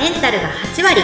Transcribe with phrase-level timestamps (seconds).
[0.00, 1.02] メンタルが8割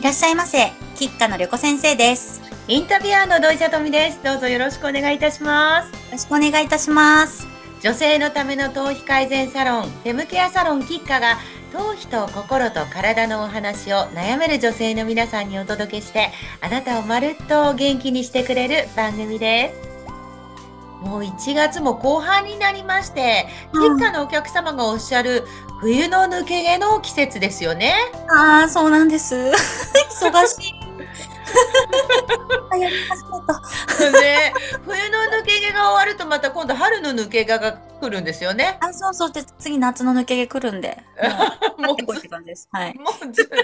[0.00, 4.22] いらっしゃいませ吉川の旅子先生ですよインタビュアーの土井さとみです。
[4.22, 6.12] どうぞよろしくお願いいたします。
[6.12, 7.46] ろしくお願いいたします
[7.82, 11.38] 女性のための頭皮改善サロン、フェムケアサロンキッカが、
[11.72, 16.30] 頭皮と心と体のお話を悩める女性の皆さんにお届けして、
[16.60, 19.88] あなたをまるっと元気にしてくれる番組です。
[21.02, 25.44] もう1月も後半になりまして、キうんッカのお客様がおっしゃる
[25.80, 27.94] 冬の抜け毛の季節ですよね。
[28.30, 30.74] ああそうなんです忙しい
[32.70, 34.52] あやり始めたね、
[34.84, 38.78] 冬の抜け毛が終わるとまた今度春の抜け毛が来るんですよね。
[38.80, 40.98] あそうそうで次夏の抜け毛来るんで
[41.78, 43.62] もうもうって感じですはいもうずずっとね、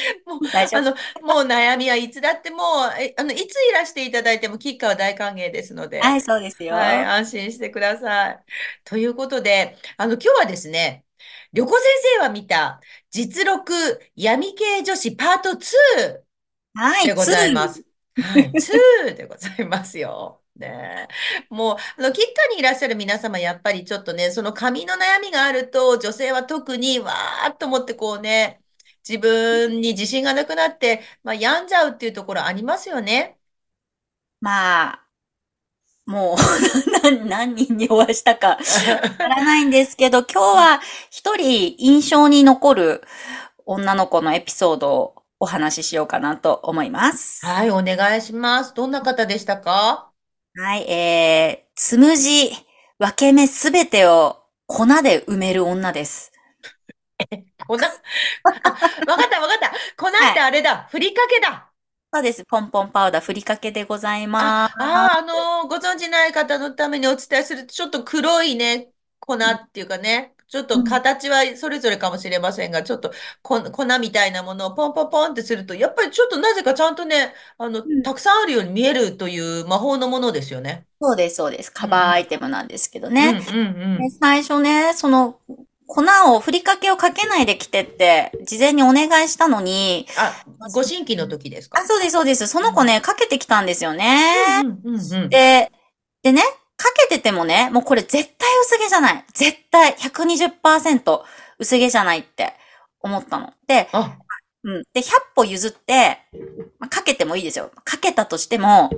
[0.26, 0.90] もう大丈夫あの
[1.22, 8.38] もう悩みはいつだってもうえあのいついらしていただいても吉川は大歓迎ですので、はいそうですよはい、安心してください。
[8.84, 11.04] ということで、あの今日はですね、
[11.52, 11.82] 旅行先
[12.16, 13.72] 生は見た実録
[14.16, 16.20] 闇系女子パート2
[16.74, 17.84] はいでございまつす。
[18.20, 20.37] はい、2でございますよ。
[20.58, 21.08] ね
[21.50, 28.60] え、もう、あの、吉川にいらっしゃる皆様、やっぱりちょっとね、その髪の悩みがあると、女性は特にわーっと思ってこうね、
[29.08, 33.38] 自分に自信がなくなって、まあ、病んじゃうっていうところありますよね。
[34.40, 35.04] まあ
[36.06, 36.36] もう
[37.04, 38.58] 何何人にお会いしたか
[39.02, 43.02] わからないんですけど、 今日は一人印象に残る
[43.66, 47.46] 女の子のエピソードをお話ししようかなと思います。
[47.46, 48.74] はい、お願いします。
[48.74, 50.07] どんな方でしたか？
[50.60, 52.50] はい、えー、つむじ、
[52.98, 56.32] 分け目すべてを粉で埋める女です。
[57.64, 58.70] 粉、 あ、わか
[59.24, 59.70] ったわかった。
[59.96, 60.88] 粉ってあれだ。
[60.90, 61.70] ふりかけだ。
[62.12, 62.44] そうです。
[62.44, 64.74] ポンポンパウダーふりかけでございます。
[64.80, 68.90] ああ、あのご存知ない方のためにお伝えすると、ちょっと黒いね、
[69.20, 80.86] 粉っていうかね、ちょっと形はそれぞれかもしれませんが、ちょっとこ粉みたいなものをポンポンポンってすると、やっぱりちょっとなぜかちゃんとね、あの、んたくさんあるように見えるという魔法のものですよね。
[81.00, 81.70] そうです、そうです。
[81.70, 83.42] カバーアイテムなんですけどね。
[83.48, 85.38] うんうんうんで最初ね、その、
[85.86, 86.02] 粉
[86.34, 90.44] を、ふりかけをかけないで来てって、事前にお願いしたのに、あ、
[90.74, 91.80] ご新規の時ですか？
[91.80, 92.46] あ、そうです、そうです。
[92.46, 94.60] その子ね、かけてきたんですよね。
[94.64, 95.28] うんうんうんうん。
[95.30, 95.72] で、
[96.22, 96.42] でね、
[97.08, 99.24] ててもね、もうこれ絶対薄毛じゃない。
[99.32, 101.24] 絶対120%
[101.58, 102.54] 薄毛じゃないって
[103.00, 103.52] 思ったの。
[103.66, 104.16] で、あ、
[104.64, 104.82] うん。
[104.92, 105.04] で、100
[105.34, 106.18] 歩譲って、
[106.78, 107.70] まあかけてもいいですよ。
[107.84, 108.90] かけたとしても、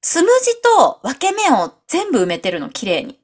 [0.00, 3.20] つむじと分け目を全部埋めてるの、綺麗に。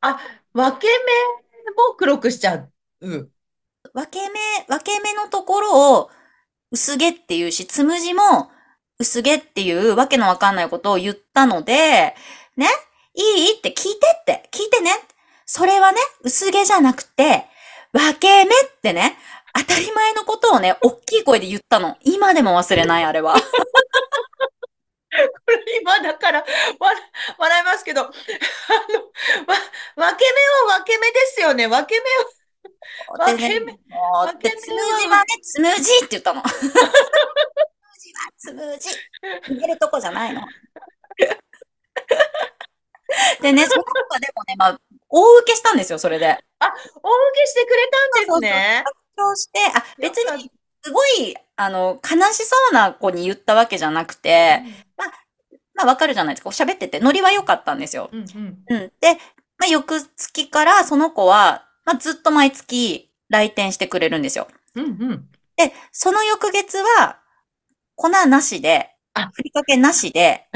[0.00, 0.18] あ、
[0.52, 2.72] 分け目も黒くしちゃう。
[3.00, 3.30] うん。
[3.92, 6.10] 分け目、分け目のところを
[6.70, 8.50] 薄毛っていうし、つむじも
[8.98, 12.14] 薄毛っていうわけのわかんないことを言ったので、
[12.56, 12.66] ね、
[13.14, 13.58] いい？
[13.58, 14.90] って聞いてって、聞いてね。
[15.44, 17.46] それはね、薄毛じゃなくて、
[17.92, 19.16] 分け目ってね、
[19.54, 21.96] 当たり前のことをね、大きい声で言ったの。
[22.02, 23.34] 今でも忘れない、 あれは。
[23.34, 23.40] こ
[25.48, 26.46] れ今だから、わ、
[27.38, 28.16] 笑いますけど、 あの、わ、
[29.96, 30.40] 分け目
[30.70, 31.68] は分け目ですよね。
[31.68, 32.10] 分け目
[33.14, 33.72] は、分け目、
[34.20, 36.42] 分け目はね、つむじって言ったの。
[38.36, 38.90] つむじ。
[39.52, 40.42] 逃げるとこじゃないの。
[43.40, 46.38] でね、その子がでもね、まあ、大受けしたんですよ、それで。
[46.58, 46.80] あ、大受
[47.34, 48.10] けしてくれたん
[48.40, 48.84] ですね。
[49.16, 50.50] そうして、あ、別に、
[50.82, 54.62] すごい、あの、悲しそうな子に言ったわけじゃなくて、
[55.74, 56.50] まあ、わかるじゃないですか。
[56.50, 58.10] 喋ってて、ノリは良かったんですよ。
[58.12, 58.64] うんうん。
[58.68, 58.92] うん。
[59.00, 59.14] で、
[59.58, 64.48] まあ、翌月からその子は、まあ、ずっと毎月来店してくれるんですよ。
[64.74, 65.28] うんうん。
[65.56, 67.18] で、その翌月は、
[67.96, 70.46] 粉なしであ、ふりかけなしで、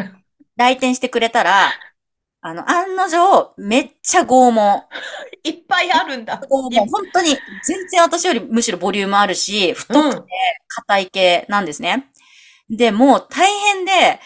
[0.57, 1.73] 来店してくれたら、
[2.43, 4.85] あの、案の定、めっちゃ拷問。
[5.45, 6.41] いっぱいあるんだ。
[6.41, 6.89] 拷問。
[6.89, 10.27] 本当に、全然私よりむしろボリュームあるし、太くて
[10.69, 12.11] 硬い系なんですね。
[12.71, 14.21] で、もう大変で、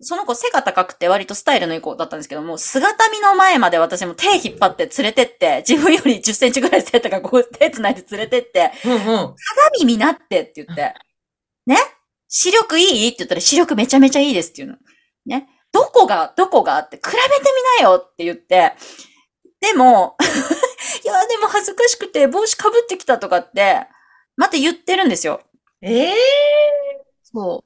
[0.00, 9.00] その子背が高くて割とスタイルのいい子だったんですけども、姿見の前まで私も手引っ張って連れてって、自分より10センチぐらい背高く手繋いで連れてって、うんうん。
[9.00, 10.94] 鏡見なってって言って、
[11.66, 11.76] ね？
[12.28, 13.08] 視力いい？
[13.08, 14.76] って言ったら視力めちゃめちゃいいですっていうの。
[15.26, 17.18] ねどこが、どこがって比べて
[17.80, 18.72] みなよって言って、
[19.60, 20.16] でも、
[21.04, 23.86] いや、でも恥ずかしくて帽子かぶってきたとかって、
[24.36, 25.42] また言ってるんですよ。
[25.82, 26.14] ええ
[27.22, 27.64] そ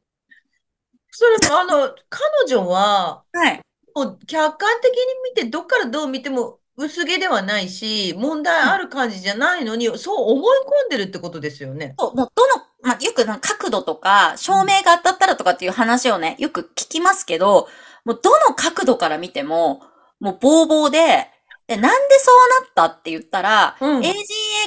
[1.10, 3.38] それ、あの、彼女は、う。
[3.38, 3.60] はい。
[3.94, 11.94] もう客観的に見て、どっからどう見ても薄毛ではないし、問題ある感じじゃないのに、そう思い込んでるってことですよね。
[11.98, 17.68] そうもうどのまあ、よくなんか角度とか、照明が当たったらとかっていう話をね、よく聞きますけど、
[18.04, 19.82] もうどの角度から見ても、
[20.20, 21.28] もうボーボーで、
[21.66, 24.12] で、なんでそうなったって言ったら、うん AGA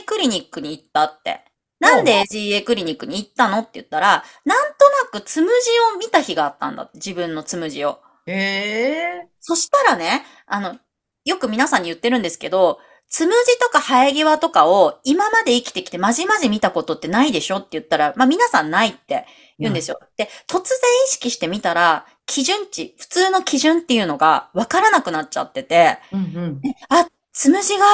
[0.06, 1.44] クリニックに行ったって。
[1.80, 5.54] なんで AGA クリニックに行ったのって言ったら、なんとなくつむじ
[5.96, 8.00] を見た日があったんだって、自分のつむじを。
[8.26, 9.28] へえ。
[9.42, 10.78] そしたらね、あの、
[11.26, 12.80] よく皆さんに言ってるんですけど、
[13.14, 19.28] つむじとか生え際とかを今まで生きてきてまじまじ見たことってないでしょって言ったら、まあ皆さんないって
[19.60, 20.00] 言うんですよ。
[20.18, 20.64] で、突然
[21.06, 26.62] 意識してみたら、基準値、普通の基準っていうのがわからなくなっちゃってて、うんうん。
[26.90, 27.86] あ、つむじが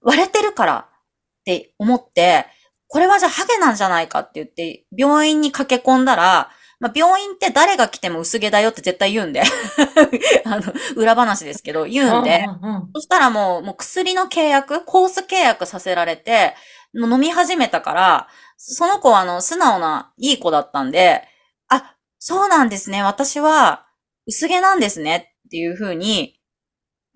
[0.00, 2.46] 割れてるからって思って、
[2.88, 9.42] これはじゃあハゲなんじゃないかって言って、病院に駆け込んだら、まあ、病院って誰が来ても薄毛だよって絶対言うんで。
[10.44, 10.62] あの、
[10.96, 12.44] 裏話ですけど、言うんで。
[12.62, 16.54] うんうんそしたらもう、もう薬の契約、コース契約させられて、
[16.94, 18.28] もう飲み始めたから、
[18.58, 21.26] その子はあの、素直ないい子だったんで、
[21.68, 23.02] あ、そうなんですね。
[23.02, 23.86] 私は
[24.26, 26.40] 薄毛なんですねっていう風に、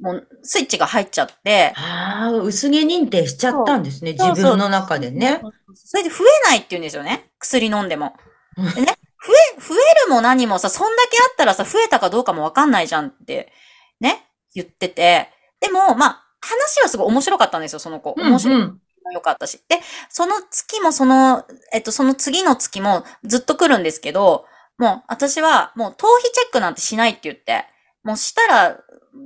[0.01, 4.13] もうスイッチが入っちゃって、ああ、薄毛認定しちゃったんですね。
[4.13, 5.43] 自分の中でね。
[5.75, 7.31] それで増えないって言うんですよね。
[7.39, 8.15] 薬飲んでも。
[8.57, 8.95] う んでね、
[9.27, 13.53] 増え、増えるも何もさ、そんだけあったらさ、増えたかどうかもわかんないじゃんって、
[14.01, 15.29] ね、言ってて。
[15.61, 18.15] でも、まあ、話はすごい面白かったんですよ、その子。
[18.17, 18.61] 面白い。
[18.61, 18.81] うん
[19.13, 19.61] よかったし。
[19.69, 24.45] で、その月もその、えっと、その次の月もずっと来るんですけど、
[24.79, 27.65] もう私はもう頭皮チェックなんてしないって言って、
[28.05, 28.79] もうしたら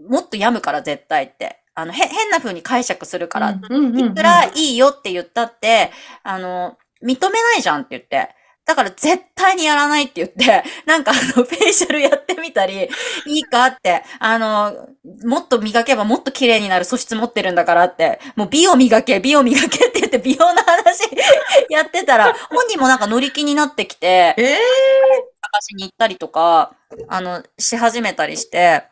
[0.09, 1.61] もっと病むから絶対って。
[1.75, 3.51] あの、へ、変な風に解釈するから。
[3.51, 5.91] いくらいいよって言ったって、
[6.23, 8.35] あの、認めないじゃんって言って。
[8.67, 12.89] だから絶対にやらないって言って、 なんかあの、フェイシャルやってみたり、
[13.27, 14.89] いいかって、あの、
[15.25, 21.03] もっと磨けばもっと綺麗になる素質持ってるんだからって、もう美を磨け、美を磨けって言って美容の話
[21.69, 24.59] やってたら、本人もなんか乗り気になってきて、ええ
[25.43, 26.75] 探しに行ったりとか、
[27.09, 28.85] あの、し始めたりして、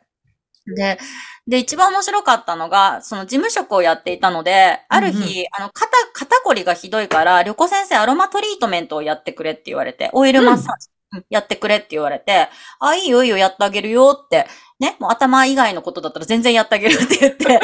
[0.66, 0.98] で、
[1.46, 10.92] で、一番面白かったのが、その事務職をやっていたので、ある日、あの、肩、肩こりがひどいから、旅行先生アロマトリートメントをやってくれって言われて、オイルマッサージ、うん
[11.28, 12.48] やってくれって言われて、
[12.80, 14.46] あ、いいよいいよやってあげるよって、
[14.80, 17.60] ね、もう頭以外のことだったら全然やってあげるって言って、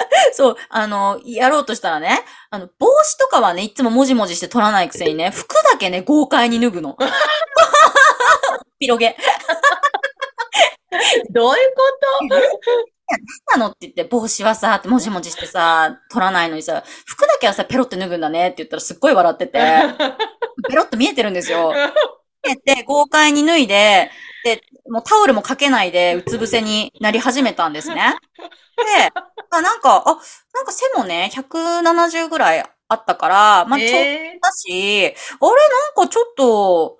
[0.32, 6.96] そう、あの、やろうとしたらね、あの、帽子とかはね、いつももじもじして取らないくせにね、服だけね、豪快に脱ぐの。
[8.78, 9.16] 広げ。
[11.36, 11.82] どういうこ
[13.58, 13.66] なの？
[13.68, 19.52] って言って、帽子はさ、ってもじもじしてさ、取らないのにさ、服だけはさ、ペロって脱ぐんだねって言ったらすっごい笑ってて、
[20.68, 21.74] ペロって見えてるんですよ。
[22.42, 24.10] 見えて、豪快に脱いで、
[24.44, 28.16] で、もうタオルもかけないで、うつ伏せになり始めたんですね。
[28.76, 29.12] で、
[29.50, 30.18] あなんか、あ、
[30.54, 35.12] なんか背もね、170ぐらいあったから、まあ、ちょうどえだし、あれ
[35.96, 36.98] なんかちょっと、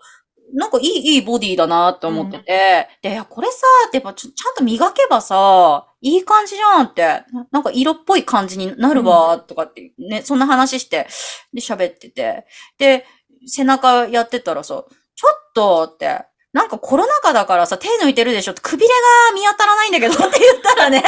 [0.56, 11.08] なんかいい、いいボディだなって思ってて、で、いや、これさ、やっぱちゃんと磨けばさ、いい感じじゃんって、ななんか色っぽい感じになるわ、とかってね、そんな話して、
[11.52, 12.46] で、喋ってて、
[12.78, 13.04] で、
[13.46, 16.24] 背中やってたらさ、ちょっとって、
[16.56, 21.04] なんかコロナ禍だからさ、手抜いてるでしょって、くびれが見当たらないんだけど って言ったらね、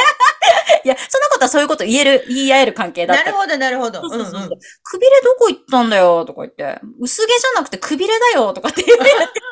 [0.85, 3.23] いや、そんなことはそういうこと言える、言い合える関係だった。
[3.23, 4.01] なるほど、なるほど。
[4.01, 4.41] そうそうそうそう。
[4.41, 4.49] うんうん。
[4.83, 9.03] くびれどこ行ったんだよとか言って、薄毛じゃなくてくびれだよとかって言って。
[9.03, 9.09] た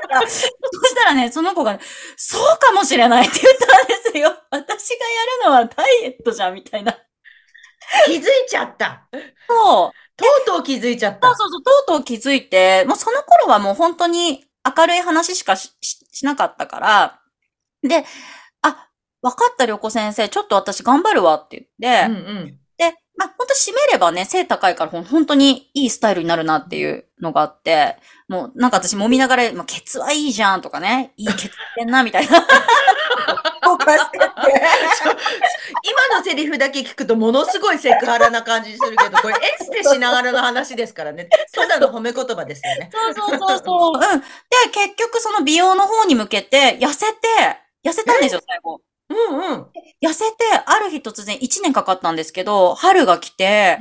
[0.08, 1.80] ら、そしたらね、その子が、
[2.16, 4.30] そうかもしれないって言ったんですよ。
[4.52, 6.98] 私がやるのはダイエットじゃん、みたいな。
[8.06, 9.08] 気づいちゃった。
[9.48, 9.92] そう。
[10.18, 11.28] とうとう気づいちゃった。
[11.28, 14.46] そうそうそう、とうとう気づいて、もうその頃はもう本当に
[14.78, 17.22] 明るい話しかしししなかったから、
[17.84, 18.04] で、
[18.62, 18.90] あ、
[19.22, 22.60] わかった、良子先生、ちょっと私頑張るわって言って、うんうん。
[23.18, 27.98] で、まあ、ほんと締めればね、背高いからほん本当にいいスタイルになるなっていうのがあって、
[28.28, 32.46] もうなんか私揉みながら、まあ、ケツはいいじゃんとかね、いいケツしてんな、みたいな。
[33.70, 34.20] おかしくて。
[34.20, 41.30] 今のセリフだけ聞くとものすごいセクハラな感じするけど、これエステしながらの話ですからね。
[41.54, 42.90] ただの褒め言葉ですよね。
[42.92, 43.94] そうそうそうそう。
[43.96, 44.20] うん。
[44.20, 44.26] で、
[44.72, 47.18] 結局その美容の方に向けて、痩せて、
[47.84, 48.82] 痩せたんですよ、最後。
[49.10, 49.62] うんうん。
[50.02, 53.80] 痩せて、ある日突然1年かかったんですけど、春が来て、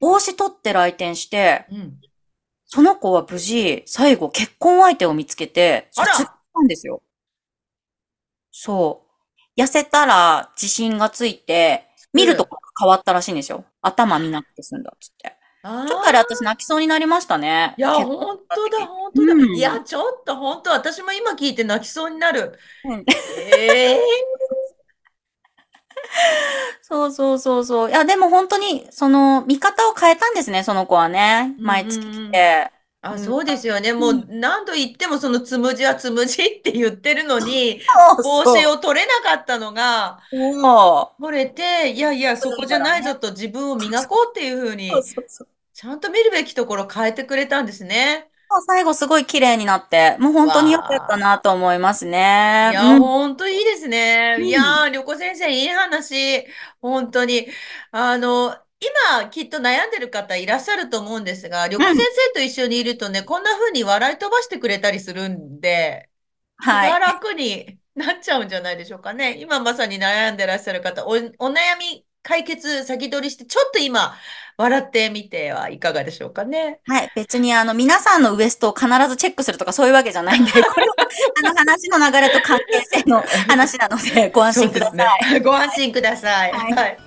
[0.00, 2.00] 帽子取って来店して、うん。
[2.66, 7.02] その子は無事、最後結婚相手を見つけて、卒業したんですよ。
[8.50, 9.06] そ
[9.56, 9.60] う。
[9.60, 13.64] 痩せたら自信がついて、見るとこが変わったらしいんですよ。
[13.80, 15.34] 頭見なくて済んだっつって。
[15.62, 17.74] あちょっとあれ私泣きそうになりましたね。
[17.78, 19.32] いや、本当だ、本当だ。
[19.32, 22.58] うんいや、ちょっと本当、私も今聞いて泣きそうになる。
[22.84, 23.04] うん
[23.58, 24.00] ええ
[26.82, 27.90] そうそうそうそう。
[27.90, 31.54] いや、でも本当に、その、見方を変えたんですね、その子はね。
[31.58, 32.70] 毎月来て。
[33.00, 33.92] あ、うんそうですよね。
[33.92, 37.80] もう何度言ってもそのつむじはつむじって言ってるのに、
[38.24, 44.90] 帽子を取れなかったのが、も取れて、いやいや、そこじゃないぞと自分を磨こうっていうふうに。
[45.78, 48.27] ちゃんと見るべきところ変えてくれたんですね。
[48.66, 52.70] 最後すごい綺麗になって、もう本当に良かったなと思いますね。
[52.70, 54.38] いや、うんほんといいですね。
[54.38, 56.46] うんいやー、旅行先生、いい話。
[56.80, 57.46] 本当に。
[57.92, 58.54] あの、
[59.14, 66.10] 今、きっと悩んでる方いらっしゃると思うんですが、旅行先生と一緒にいるとね、こんな風に笑い飛ばしてくれたりするんで、
[66.66, 67.00] 気はいが。
[67.00, 69.38] 楽になっちゃうんじゃないでしょうかね。
[69.40, 74.14] 今まさに悩んでらっしゃる方、お、お悩み解決先取りして、ちょっと今、
[74.58, 76.80] 笑ってみてはいかがでしょうかね。
[76.86, 77.12] はい。
[77.14, 80.94] 別にあの、皆さんのウエストを必ずチェックするとかそういうわけじゃないんで、 これは
[81.38, 85.32] あの話の流れと関係性の話なので、 ご安心ください。
[85.32, 85.40] ね。
[85.40, 86.52] ご安心ください。
[86.52, 86.98] はいはい。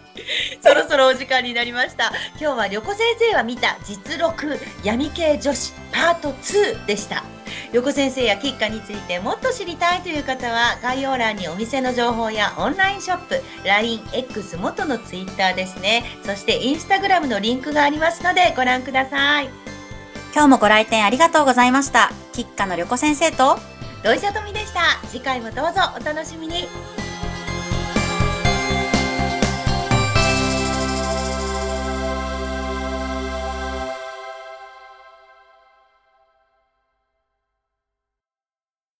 [0.61, 2.11] そろそろお時間になりました。
[2.39, 7.40] 今日は旅子先生は見た実録闇系女子パート2でした。
[7.71, 16.03] 旅子先生や吉花についてもっと知りたいという方は概要欄にお店の情報やオンラインショップ、LINE、X 元の Twitter ですね。
[16.23, 19.49] そしてインスタグラムのリンクがありますのでご覧ください。
[20.33, 22.11] 今日もご来店ありがとうございました。
[22.33, 23.57] 吉花の旅子先生と、
[24.03, 24.81] 土井さとみでした。
[25.07, 27.00] 次回もどうぞお楽しみに。